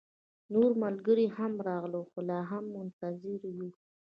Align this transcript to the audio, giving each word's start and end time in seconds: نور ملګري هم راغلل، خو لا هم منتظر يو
نور 0.53 0.71
ملګري 0.83 1.27
هم 1.37 1.53
راغلل، 1.67 2.03
خو 2.11 2.19
لا 2.29 2.39
هم 2.49 2.63
منتظر 2.75 3.43
يو 3.57 3.67